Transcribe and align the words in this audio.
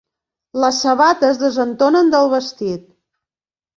Les 0.61 0.79
sabates 0.85 1.39
desentonen 1.43 2.11
del 2.17 2.33
vestit. 2.35 2.89